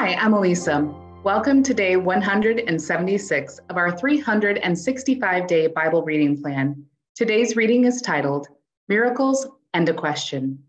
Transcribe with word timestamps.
Hi, 0.00 0.14
I'm 0.14 0.32
Eliza. 0.32 0.94
Welcome 1.24 1.64
to 1.64 1.74
day 1.74 1.96
176 1.96 3.60
of 3.68 3.76
our 3.76 3.98
365 3.98 5.46
day 5.48 5.66
Bible 5.66 6.04
reading 6.04 6.40
plan. 6.40 6.86
Today's 7.16 7.56
reading 7.56 7.84
is 7.84 8.00
titled 8.00 8.46
Miracles 8.88 9.48
and 9.74 9.88
a 9.88 9.92
Question. 9.92 10.62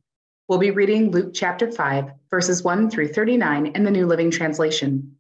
We'll 0.48 0.58
be 0.58 0.72
reading 0.72 1.12
Luke 1.12 1.30
chapter 1.36 1.72
5, 1.72 2.12
verses 2.32 2.64
1 2.64 2.90
through 2.90 3.10
39 3.10 3.68
in 3.68 3.84
the 3.84 3.92
New 3.92 4.08
Living 4.08 4.32
Translation. 4.32 5.16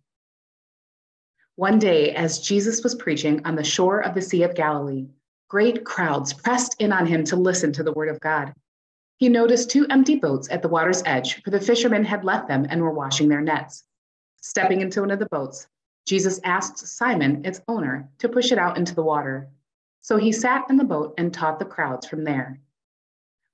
One 1.55 1.77
day, 1.77 2.15
as 2.15 2.39
Jesus 2.39 2.81
was 2.81 2.95
preaching 2.95 3.45
on 3.45 3.55
the 3.55 3.63
shore 3.63 3.99
of 3.99 4.15
the 4.15 4.23
Sea 4.23 4.41
of 4.41 4.55
Galilee, 4.55 5.05
great 5.49 5.85
crowds 5.85 6.33
pressed 6.33 6.81
in 6.81 6.91
on 6.91 7.05
him 7.05 7.23
to 7.25 7.35
listen 7.35 7.71
to 7.73 7.83
the 7.83 7.93
word 7.93 8.09
of 8.09 8.19
God. 8.19 8.55
He 9.17 9.29
noticed 9.29 9.69
two 9.69 9.85
empty 9.91 10.15
boats 10.15 10.49
at 10.49 10.63
the 10.63 10.67
water's 10.67 11.03
edge, 11.05 11.43
for 11.43 11.51
the 11.51 11.61
fishermen 11.61 12.05
had 12.05 12.25
left 12.25 12.47
them 12.47 12.65
and 12.67 12.81
were 12.81 12.89
washing 12.89 13.27
their 13.27 13.41
nets. 13.41 13.83
Stepping 14.41 14.81
into 14.81 15.01
one 15.01 15.11
of 15.11 15.19
the 15.19 15.27
boats, 15.27 15.67
Jesus 16.05 16.39
asked 16.43 16.79
Simon, 16.79 17.45
its 17.45 17.61
owner, 17.67 18.09
to 18.19 18.29
push 18.29 18.51
it 18.51 18.57
out 18.57 18.77
into 18.77 18.95
the 18.95 19.03
water. 19.03 19.49
So 20.01 20.17
he 20.17 20.31
sat 20.31 20.65
in 20.69 20.77
the 20.77 20.83
boat 20.83 21.13
and 21.17 21.33
taught 21.33 21.59
the 21.59 21.65
crowds 21.65 22.07
from 22.07 22.23
there. 22.23 22.59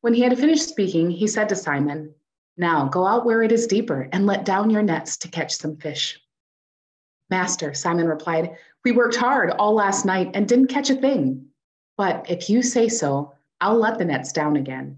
When 0.02 0.14
he 0.14 0.22
had 0.22 0.38
finished 0.38 0.70
speaking, 0.70 1.10
he 1.10 1.28
said 1.28 1.50
to 1.50 1.56
Simon, 1.56 2.14
Now 2.58 2.88
go 2.88 3.06
out 3.06 3.26
where 3.26 3.42
it 3.42 3.52
is 3.52 3.68
deeper 3.68 4.08
and 4.12 4.26
let 4.26 4.46
down 4.46 4.70
your 4.70 4.84
nets 4.84 5.18
to 5.18 5.28
catch 5.28 5.56
some 5.56 5.78
fish. 5.78 6.22
Master, 7.30 7.74
Simon 7.74 8.08
replied, 8.08 8.56
We 8.84 8.92
worked 8.92 9.16
hard 9.16 9.50
all 9.52 9.74
last 9.74 10.06
night 10.06 10.32
and 10.36 10.48
didn't 10.48 10.68
catch 10.68 10.90
a 10.90 10.96
thing. 10.96 11.48
But 11.98 12.30
if 12.30 12.50
you 12.50 12.62
say 12.62 12.88
so, 12.88 13.34
I'll 13.60 13.80
let 13.80 13.98
the 13.98 14.06
nets 14.06 14.32
down 14.32 14.58
again. 14.58 14.98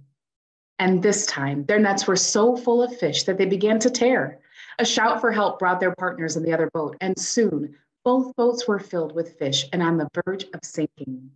And 0.79 1.01
this 1.01 1.25
time, 1.25 1.65
their 1.65 1.79
nets 1.79 2.05
were 2.05 2.15
so 2.15 2.55
full 2.55 2.83
of 2.83 2.97
fish 2.97 3.23
that 3.23 3.37
they 3.37 3.45
began 3.45 3.79
to 3.79 3.89
tear. 3.89 4.39
A 4.79 4.85
shout 4.85 5.19
for 5.19 5.31
help 5.31 5.57
brought 5.57 5.79
their 5.79 5.95
partners 5.95 6.37
in 6.37 6.43
the 6.43 6.53
other 6.53 6.69
boat, 6.71 6.97
and 7.01 7.17
soon 7.17 7.75
both 8.05 8.35
boats 8.35 8.67
were 8.67 8.79
filled 8.79 9.15
with 9.15 9.37
fish 9.39 9.65
and 9.73 9.81
on 9.81 9.97
the 9.97 10.07
verge 10.25 10.45
of 10.53 10.59
sinking. 10.63 11.31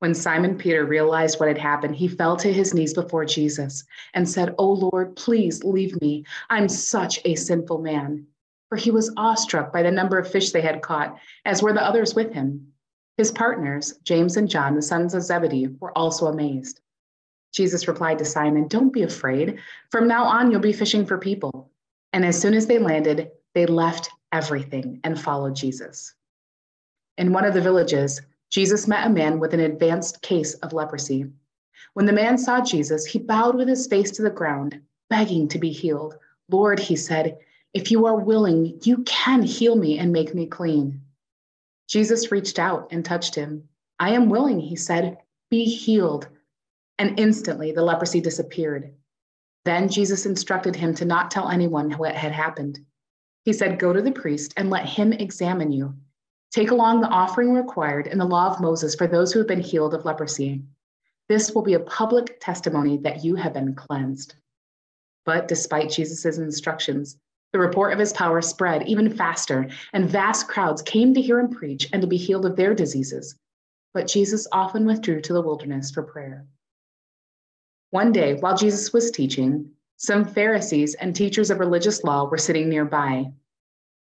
When 0.00 0.14
Simon 0.14 0.58
Peter 0.58 0.84
realized 0.84 1.38
what 1.38 1.48
had 1.48 1.56
happened, 1.56 1.94
he 1.94 2.08
fell 2.08 2.36
to 2.38 2.52
his 2.52 2.74
knees 2.74 2.92
before 2.92 3.24
Jesus 3.24 3.84
and 4.14 4.28
said, 4.28 4.56
Oh 4.58 4.72
Lord, 4.72 5.14
please 5.14 5.62
leave 5.62 6.00
me. 6.00 6.24
I'm 6.50 6.68
such 6.68 7.20
a 7.24 7.36
sinful 7.36 7.78
man. 7.78 8.26
For 8.68 8.76
he 8.76 8.90
was 8.90 9.14
awestruck 9.16 9.72
by 9.72 9.84
the 9.84 9.92
number 9.92 10.18
of 10.18 10.28
fish 10.28 10.50
they 10.50 10.60
had 10.60 10.82
caught, 10.82 11.16
as 11.44 11.62
were 11.62 11.72
the 11.72 11.86
others 11.86 12.16
with 12.16 12.32
him. 12.32 12.72
His 13.16 13.30
partners, 13.30 13.94
James 14.02 14.36
and 14.36 14.48
John, 14.48 14.74
the 14.74 14.82
sons 14.82 15.14
of 15.14 15.22
Zebedee, 15.22 15.68
were 15.78 15.96
also 15.96 16.26
amazed. 16.26 16.80
Jesus 17.52 17.86
replied 17.86 18.18
to 18.18 18.24
Simon, 18.24 18.66
Don't 18.66 18.92
be 18.92 19.02
afraid. 19.02 19.60
From 19.90 20.08
now 20.08 20.24
on, 20.24 20.50
you'll 20.50 20.60
be 20.60 20.72
fishing 20.72 21.06
for 21.06 21.18
people. 21.18 21.70
And 22.12 22.24
as 22.24 22.40
soon 22.40 22.54
as 22.54 22.66
they 22.66 22.78
landed, 22.78 23.30
they 23.54 23.66
left 23.66 24.10
everything 24.32 25.00
and 25.04 25.20
followed 25.20 25.54
Jesus. 25.54 26.14
In 27.18 27.32
one 27.32 27.44
of 27.44 27.54
the 27.54 27.60
villages, 27.60 28.20
Jesus 28.50 28.88
met 28.88 29.06
a 29.06 29.10
man 29.10 29.38
with 29.38 29.54
an 29.54 29.60
advanced 29.60 30.22
case 30.22 30.54
of 30.54 30.72
leprosy. 30.72 31.26
When 31.94 32.06
the 32.06 32.12
man 32.12 32.38
saw 32.38 32.60
Jesus, 32.60 33.04
he 33.04 33.18
bowed 33.18 33.54
with 33.54 33.68
his 33.68 33.86
face 33.86 34.10
to 34.12 34.22
the 34.22 34.30
ground, 34.30 34.80
begging 35.10 35.48
to 35.48 35.58
be 35.58 35.70
healed. 35.70 36.16
Lord, 36.50 36.78
he 36.78 36.96
said, 36.96 37.38
if 37.74 37.90
you 37.90 38.06
are 38.06 38.16
willing, 38.16 38.78
you 38.82 38.98
can 39.04 39.42
heal 39.42 39.76
me 39.76 39.98
and 39.98 40.12
make 40.12 40.34
me 40.34 40.46
clean. 40.46 41.00
Jesus 41.88 42.30
reached 42.30 42.58
out 42.58 42.88
and 42.90 43.04
touched 43.04 43.34
him. 43.34 43.68
I 43.98 44.10
am 44.10 44.28
willing, 44.28 44.60
he 44.60 44.76
said, 44.76 45.18
be 45.50 45.64
healed 45.64 46.28
and 46.98 47.18
instantly 47.18 47.72
the 47.72 47.82
leprosy 47.82 48.20
disappeared. 48.20 48.92
Then 49.64 49.88
Jesus 49.88 50.26
instructed 50.26 50.74
him 50.74 50.94
to 50.96 51.04
not 51.04 51.30
tell 51.30 51.48
anyone 51.48 51.92
what 51.92 52.14
had 52.14 52.32
happened. 52.32 52.80
He 53.44 53.52
said, 53.52 53.78
Go 53.78 53.92
to 53.92 54.02
the 54.02 54.12
priest 54.12 54.52
and 54.56 54.70
let 54.70 54.86
him 54.86 55.12
examine 55.12 55.72
you. 55.72 55.94
Take 56.50 56.70
along 56.70 57.00
the 57.00 57.08
offering 57.08 57.52
required 57.54 58.06
in 58.06 58.18
the 58.18 58.24
law 58.24 58.48
of 58.48 58.60
Moses 58.60 58.94
for 58.94 59.06
those 59.06 59.32
who 59.32 59.38
have 59.38 59.48
been 59.48 59.60
healed 59.60 59.94
of 59.94 60.04
leprosy. 60.04 60.62
This 61.28 61.52
will 61.52 61.62
be 61.62 61.74
a 61.74 61.80
public 61.80 62.40
testimony 62.40 62.98
that 62.98 63.24
you 63.24 63.36
have 63.36 63.54
been 63.54 63.74
cleansed. 63.74 64.34
But 65.24 65.48
despite 65.48 65.90
Jesus' 65.90 66.38
instructions, 66.38 67.16
the 67.52 67.58
report 67.58 67.92
of 67.92 67.98
his 67.98 68.12
power 68.12 68.42
spread 68.42 68.88
even 68.88 69.14
faster, 69.14 69.68
and 69.92 70.08
vast 70.08 70.48
crowds 70.48 70.82
came 70.82 71.14
to 71.14 71.20
hear 71.20 71.38
him 71.38 71.50
preach 71.50 71.88
and 71.92 72.02
to 72.02 72.08
be 72.08 72.16
healed 72.16 72.46
of 72.46 72.56
their 72.56 72.74
diseases. 72.74 73.38
But 73.94 74.08
Jesus 74.08 74.46
often 74.52 74.86
withdrew 74.86 75.20
to 75.20 75.32
the 75.32 75.42
wilderness 75.42 75.90
for 75.90 76.02
prayer. 76.02 76.46
One 77.92 78.10
day, 78.10 78.36
while 78.36 78.56
Jesus 78.56 78.90
was 78.94 79.10
teaching, 79.10 79.70
some 79.98 80.24
Pharisees 80.24 80.94
and 80.94 81.14
teachers 81.14 81.50
of 81.50 81.58
religious 81.58 82.02
law 82.02 82.24
were 82.24 82.38
sitting 82.38 82.70
nearby. 82.70 83.30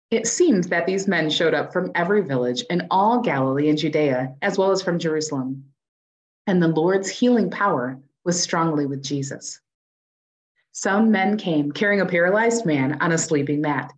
It 0.10 0.26
seemed 0.26 0.64
that 0.66 0.86
these 0.86 1.06
men 1.06 1.30
showed 1.30 1.54
up 1.54 1.74
from 1.74 1.92
every 1.94 2.22
village 2.22 2.64
in 2.70 2.88
all 2.90 3.20
Galilee 3.20 3.68
and 3.68 3.78
Judea, 3.78 4.36
as 4.42 4.58
well 4.58 4.72
as 4.72 4.82
from 4.82 5.00
Jerusalem. 5.00 5.66
And 6.48 6.64
the 6.64 6.70
Lord's 6.70 7.10
healing 7.10 7.50
power 7.50 8.00
was 8.24 8.42
strongly 8.42 8.86
with 8.86 9.04
Jesus. 9.04 9.60
Some 10.72 11.12
men 11.12 11.36
came 11.36 11.74
carrying 11.74 12.00
a 12.00 12.06
paralyzed 12.06 12.66
man 12.66 13.02
on 13.02 13.12
a 13.12 13.18
sleeping 13.18 13.60
mat. 13.60 13.92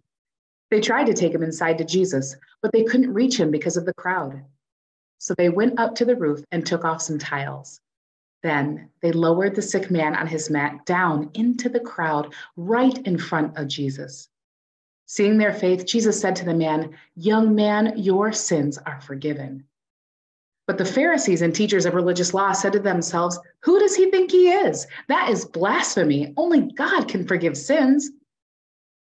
They 0.71 0.81
tried 0.81 1.05
to 1.05 1.13
take 1.13 1.31
him 1.31 1.43
inside 1.43 1.77
to 1.77 1.85
Jesus, 1.85 2.35
but 2.63 2.71
they 2.71 2.85
couldn't 2.85 3.13
reach 3.13 3.39
him 3.39 3.51
because 3.51 3.77
of 3.77 3.85
the 3.85 3.93
crowd. 3.93 4.43
So 5.19 5.35
they 5.35 5.49
went 5.49 5.79
up 5.79 5.93
to 5.97 6.05
the 6.05 6.15
roof 6.15 6.43
and 6.51 6.65
took 6.65 6.83
off 6.83 7.03
some 7.03 7.19
tiles. 7.19 7.79
Then 8.45 8.91
they 9.01 9.11
lowered 9.11 9.55
the 9.55 9.63
sick 9.63 9.89
man 9.89 10.15
on 10.15 10.27
his 10.27 10.51
mat 10.51 10.85
down 10.85 11.31
into 11.33 11.67
the 11.67 11.79
crowd 11.79 12.31
right 12.55 12.95
in 12.99 13.17
front 13.17 13.57
of 13.57 13.67
Jesus. 13.67 14.29
Seeing 15.07 15.39
their 15.39 15.51
faith, 15.51 15.87
Jesus 15.87 16.21
said 16.21 16.35
to 16.35 16.45
the 16.45 16.53
man, 16.53 16.95
Young 17.15 17.55
man, 17.55 17.97
your 17.97 18.31
sins 18.31 18.77
are 18.85 19.01
forgiven. 19.01 19.63
But 20.67 20.77
the 20.77 20.85
Pharisees 20.85 21.41
and 21.41 21.55
teachers 21.55 21.87
of 21.87 21.95
religious 21.95 22.35
law 22.35 22.51
said 22.51 22.73
to 22.73 22.79
themselves, 22.79 23.39
Who 23.61 23.79
does 23.79 23.95
he 23.95 24.11
think 24.11 24.29
he 24.29 24.51
is? 24.51 24.85
That 25.07 25.31
is 25.31 25.45
blasphemy. 25.45 26.31
Only 26.37 26.71
God 26.71 27.07
can 27.07 27.25
forgive 27.25 27.57
sins. 27.57 28.11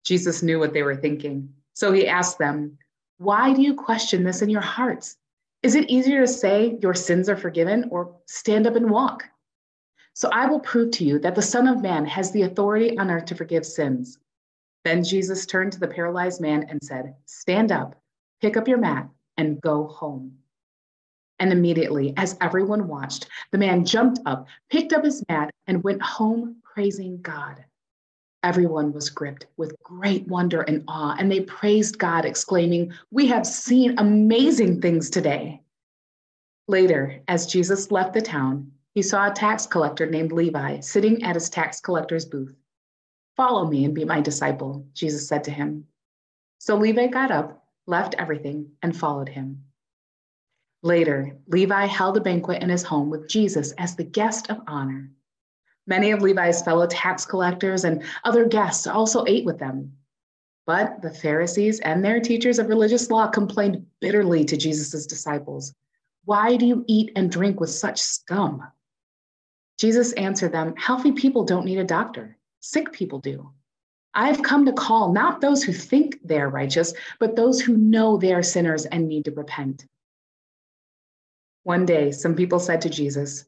Jesus 0.04 0.42
knew 0.42 0.58
what 0.58 0.74
they 0.74 0.82
were 0.82 0.96
thinking. 0.96 1.48
So 1.72 1.92
he 1.92 2.06
asked 2.06 2.36
them, 2.36 2.76
Why 3.16 3.54
do 3.54 3.62
you 3.62 3.72
question 3.72 4.22
this 4.22 4.42
in 4.42 4.50
your 4.50 4.60
hearts? 4.60 5.16
Is 5.62 5.74
it 5.74 5.90
easier 5.90 6.20
to 6.20 6.26
say 6.26 6.78
your 6.80 6.94
sins 6.94 7.28
are 7.28 7.36
forgiven 7.36 7.88
or 7.90 8.16
stand 8.26 8.66
up 8.66 8.76
and 8.76 8.90
walk? 8.90 9.24
So 10.14 10.30
I 10.32 10.46
will 10.46 10.60
prove 10.60 10.90
to 10.92 11.04
you 11.04 11.18
that 11.20 11.34
the 11.34 11.42
Son 11.42 11.68
of 11.68 11.82
Man 11.82 12.06
has 12.06 12.30
the 12.30 12.42
authority 12.42 12.98
on 12.98 13.10
earth 13.10 13.26
to 13.26 13.34
forgive 13.34 13.66
sins. 13.66 14.18
Then 14.84 15.04
Jesus 15.04 15.44
turned 15.44 15.72
to 15.72 15.80
the 15.80 15.88
paralyzed 15.88 16.40
man 16.40 16.66
and 16.68 16.82
said, 16.82 17.14
Stand 17.26 17.70
up, 17.72 18.00
pick 18.40 18.56
up 18.56 18.68
your 18.68 18.78
mat, 18.78 19.08
and 19.36 19.60
go 19.60 19.86
home. 19.86 20.38
And 21.38 21.52
immediately, 21.52 22.14
as 22.16 22.36
everyone 22.40 22.88
watched, 22.88 23.28
the 23.50 23.58
man 23.58 23.84
jumped 23.84 24.20
up, 24.26 24.46
picked 24.70 24.92
up 24.92 25.04
his 25.04 25.22
mat, 25.28 25.50
and 25.66 25.84
went 25.84 26.02
home 26.02 26.56
praising 26.62 27.20
God. 27.20 27.64
Everyone 28.42 28.92
was 28.92 29.10
gripped 29.10 29.46
with 29.58 29.76
great 29.82 30.26
wonder 30.26 30.62
and 30.62 30.82
awe, 30.88 31.14
and 31.18 31.30
they 31.30 31.40
praised 31.40 31.98
God, 31.98 32.24
exclaiming, 32.24 32.92
We 33.10 33.26
have 33.26 33.46
seen 33.46 33.98
amazing 33.98 34.80
things 34.80 35.10
today. 35.10 35.60
Later, 36.66 37.20
as 37.28 37.46
Jesus 37.46 37.90
left 37.90 38.14
the 38.14 38.22
town, 38.22 38.72
he 38.94 39.02
saw 39.02 39.28
a 39.28 39.34
tax 39.34 39.66
collector 39.66 40.06
named 40.06 40.32
Levi 40.32 40.80
sitting 40.80 41.22
at 41.22 41.36
his 41.36 41.50
tax 41.50 41.80
collector's 41.80 42.24
booth. 42.24 42.56
Follow 43.36 43.66
me 43.66 43.84
and 43.84 43.94
be 43.94 44.04
my 44.04 44.20
disciple, 44.20 44.86
Jesus 44.94 45.28
said 45.28 45.44
to 45.44 45.50
him. 45.50 45.86
So 46.58 46.76
Levi 46.76 47.08
got 47.08 47.30
up, 47.30 47.66
left 47.86 48.14
everything, 48.18 48.72
and 48.82 48.96
followed 48.96 49.28
him. 49.28 49.64
Later, 50.82 51.36
Levi 51.46 51.86
held 51.86 52.16
a 52.16 52.20
banquet 52.20 52.62
in 52.62 52.70
his 52.70 52.84
home 52.84 53.10
with 53.10 53.28
Jesus 53.28 53.72
as 53.72 53.96
the 53.96 54.04
guest 54.04 54.48
of 54.48 54.62
honor. 54.66 55.10
Many 55.90 56.12
of 56.12 56.22
Levi's 56.22 56.62
fellow 56.62 56.86
tax 56.86 57.26
collectors 57.26 57.84
and 57.84 58.04
other 58.22 58.46
guests 58.46 58.86
also 58.86 59.24
ate 59.26 59.44
with 59.44 59.58
them. 59.58 59.92
But 60.64 61.02
the 61.02 61.10
Pharisees 61.12 61.80
and 61.80 62.04
their 62.04 62.20
teachers 62.20 62.60
of 62.60 62.68
religious 62.68 63.10
law 63.10 63.26
complained 63.26 63.84
bitterly 64.00 64.44
to 64.44 64.56
Jesus' 64.56 65.04
disciples 65.04 65.74
Why 66.24 66.56
do 66.56 66.64
you 66.64 66.84
eat 66.86 67.10
and 67.16 67.28
drink 67.28 67.58
with 67.58 67.70
such 67.70 68.00
scum? 68.00 68.62
Jesus 69.78 70.12
answered 70.12 70.52
them 70.52 70.74
Healthy 70.76 71.10
people 71.12 71.44
don't 71.44 71.64
need 71.64 71.78
a 71.78 71.84
doctor, 71.84 72.38
sick 72.60 72.92
people 72.92 73.18
do. 73.18 73.50
I've 74.14 74.44
come 74.44 74.66
to 74.66 74.72
call 74.72 75.12
not 75.12 75.40
those 75.40 75.64
who 75.64 75.72
think 75.72 76.20
they 76.22 76.38
are 76.38 76.48
righteous, 76.48 76.94
but 77.18 77.34
those 77.34 77.60
who 77.60 77.76
know 77.76 78.16
they 78.16 78.32
are 78.32 78.44
sinners 78.44 78.86
and 78.86 79.08
need 79.08 79.24
to 79.24 79.32
repent. 79.32 79.86
One 81.64 81.84
day, 81.84 82.12
some 82.12 82.36
people 82.36 82.60
said 82.60 82.80
to 82.82 82.90
Jesus, 82.90 83.44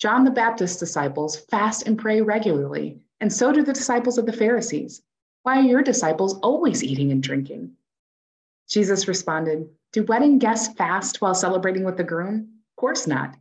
John 0.00 0.24
the 0.24 0.30
Baptist's 0.30 0.80
disciples 0.80 1.36
fast 1.36 1.86
and 1.86 1.98
pray 1.98 2.22
regularly, 2.22 3.04
and 3.20 3.30
so 3.30 3.52
do 3.52 3.62
the 3.62 3.74
disciples 3.74 4.16
of 4.16 4.24
the 4.24 4.32
Pharisees. 4.32 5.02
Why 5.42 5.58
are 5.58 5.68
your 5.68 5.82
disciples 5.82 6.38
always 6.38 6.82
eating 6.82 7.12
and 7.12 7.22
drinking? 7.22 7.76
Jesus 8.66 9.06
responded, 9.06 9.68
Do 9.92 10.04
wedding 10.04 10.38
guests 10.38 10.72
fast 10.72 11.20
while 11.20 11.34
celebrating 11.34 11.84
with 11.84 11.98
the 11.98 12.04
groom? 12.04 12.48
Of 12.70 12.80
course 12.80 13.06
not. 13.06 13.36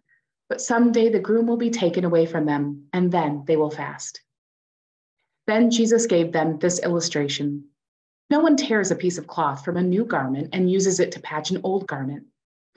But 0.49 0.59
someday 0.59 1.07
the 1.07 1.19
groom 1.19 1.47
will 1.47 1.55
be 1.55 1.69
taken 1.69 2.03
away 2.03 2.25
from 2.25 2.45
them, 2.45 2.89
and 2.91 3.09
then 3.09 3.45
they 3.47 3.55
will 3.55 3.71
fast. 3.71 4.19
Then 5.47 5.71
Jesus 5.71 6.07
gave 6.07 6.33
them 6.33 6.59
this 6.59 6.79
illustration 6.79 7.69
No 8.29 8.41
one 8.41 8.57
tears 8.57 8.91
a 8.91 8.97
piece 8.97 9.17
of 9.17 9.27
cloth 9.27 9.63
from 9.63 9.77
a 9.77 9.81
new 9.81 10.03
garment 10.03 10.49
and 10.51 10.69
uses 10.69 10.99
it 10.99 11.13
to 11.13 11.21
patch 11.21 11.51
an 11.51 11.61
old 11.63 11.87
garment, 11.87 12.25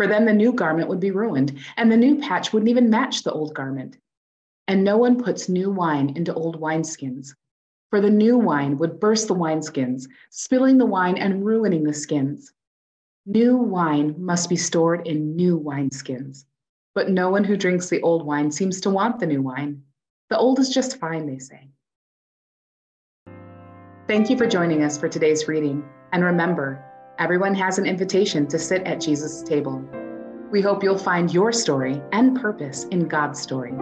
for 0.02 0.08
then 0.08 0.24
the 0.24 0.32
new 0.32 0.52
garment 0.52 0.88
would 0.88 0.98
be 0.98 1.12
ruined, 1.12 1.56
and 1.76 1.92
the 1.92 1.96
new 1.96 2.18
patch 2.18 2.52
wouldn't 2.52 2.68
even 2.68 2.90
match 2.90 3.22
the 3.22 3.30
old 3.30 3.54
garment. 3.54 3.98
And 4.66 4.82
no 4.82 4.98
one 4.98 5.22
puts 5.22 5.48
new 5.48 5.70
wine 5.70 6.14
into 6.16 6.34
old 6.34 6.60
wineskins, 6.60 7.36
for 7.88 8.00
the 8.00 8.10
new 8.10 8.36
wine 8.36 8.78
would 8.78 8.98
burst 8.98 9.28
the 9.28 9.34
wineskins, 9.36 10.08
spilling 10.30 10.76
the 10.76 10.86
wine 10.86 11.16
and 11.18 11.46
ruining 11.46 11.84
the 11.84 11.92
skins. 11.92 12.52
New 13.26 13.56
wine 13.56 14.16
must 14.18 14.48
be 14.48 14.56
stored 14.56 15.06
in 15.06 15.36
new 15.36 15.56
wineskins. 15.56 16.46
But 16.96 17.08
no 17.08 17.30
one 17.30 17.44
who 17.44 17.56
drinks 17.56 17.88
the 17.88 18.02
old 18.02 18.26
wine 18.26 18.50
seems 18.50 18.80
to 18.80 18.90
want 18.90 19.20
the 19.20 19.26
new 19.26 19.40
wine. 19.40 19.84
The 20.30 20.36
old 20.36 20.58
is 20.58 20.68
just 20.68 20.98
fine, 20.98 21.26
they 21.26 21.38
say. 21.38 21.68
Thank 24.08 24.30
you 24.30 24.36
for 24.36 24.48
joining 24.48 24.82
us 24.82 24.98
for 24.98 25.08
today's 25.08 25.46
reading. 25.46 25.88
And 26.10 26.24
remember, 26.24 26.84
everyone 27.22 27.54
has 27.54 27.78
an 27.78 27.86
invitation 27.86 28.48
to 28.48 28.58
sit 28.58 28.82
at 28.82 29.00
Jesus' 29.00 29.44
table. 29.44 29.80
We 30.50 30.60
hope 30.60 30.82
you'll 30.82 30.98
find 30.98 31.32
your 31.32 31.52
story 31.52 32.02
and 32.10 32.40
purpose 32.40 32.82
in 32.86 33.06
God's 33.06 33.40
story. 33.40 33.72